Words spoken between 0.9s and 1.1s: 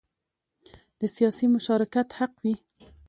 د